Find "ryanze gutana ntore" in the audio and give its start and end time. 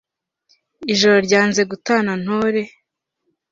1.27-2.61